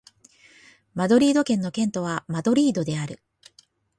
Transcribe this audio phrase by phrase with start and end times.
[0.95, 3.21] マドリード県の県都はマドリードである